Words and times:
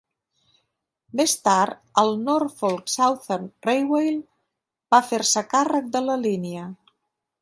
Més 1.19 1.33
tard, 1.47 1.75
el 2.03 2.09
Norfolk 2.23 2.89
Southern 2.93 3.45
Railway 3.69 4.09
va 4.97 5.01
fer-se 5.11 5.45
càrrec 5.53 5.93
de 5.99 6.03
la 6.07 6.17
línia. 6.27 6.65